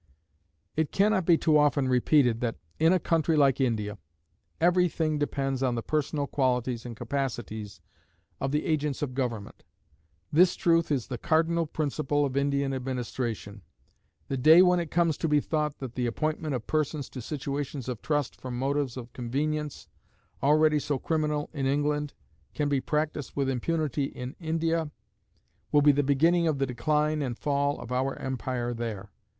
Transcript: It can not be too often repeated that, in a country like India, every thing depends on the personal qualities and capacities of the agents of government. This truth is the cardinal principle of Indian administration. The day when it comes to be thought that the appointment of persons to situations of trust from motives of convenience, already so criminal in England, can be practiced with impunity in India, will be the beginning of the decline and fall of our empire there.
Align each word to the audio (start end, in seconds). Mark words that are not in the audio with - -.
It 0.75 0.91
can 0.91 1.11
not 1.11 1.27
be 1.27 1.37
too 1.37 1.59
often 1.59 1.87
repeated 1.87 2.41
that, 2.41 2.55
in 2.79 2.91
a 2.91 2.97
country 2.97 3.37
like 3.37 3.61
India, 3.61 3.99
every 4.59 4.89
thing 4.89 5.19
depends 5.19 5.61
on 5.61 5.75
the 5.75 5.83
personal 5.83 6.25
qualities 6.25 6.87
and 6.87 6.95
capacities 6.97 7.81
of 8.39 8.51
the 8.51 8.65
agents 8.65 9.03
of 9.03 9.13
government. 9.13 9.63
This 10.33 10.55
truth 10.55 10.91
is 10.91 11.05
the 11.05 11.19
cardinal 11.19 11.67
principle 11.67 12.25
of 12.25 12.35
Indian 12.35 12.73
administration. 12.73 13.61
The 14.27 14.37
day 14.37 14.63
when 14.63 14.79
it 14.79 14.89
comes 14.89 15.19
to 15.19 15.27
be 15.27 15.39
thought 15.39 15.77
that 15.77 15.93
the 15.93 16.07
appointment 16.07 16.55
of 16.55 16.65
persons 16.65 17.07
to 17.11 17.21
situations 17.21 17.87
of 17.87 18.01
trust 18.01 18.41
from 18.41 18.57
motives 18.57 18.97
of 18.97 19.13
convenience, 19.13 19.87
already 20.41 20.79
so 20.79 20.97
criminal 20.97 21.51
in 21.53 21.67
England, 21.67 22.15
can 22.55 22.69
be 22.69 22.81
practiced 22.81 23.35
with 23.37 23.47
impunity 23.51 24.05
in 24.05 24.35
India, 24.39 24.89
will 25.71 25.83
be 25.83 25.91
the 25.91 26.01
beginning 26.01 26.47
of 26.47 26.57
the 26.57 26.65
decline 26.65 27.21
and 27.21 27.37
fall 27.37 27.77
of 27.79 27.91
our 27.91 28.15
empire 28.17 28.73
there. 28.73 29.11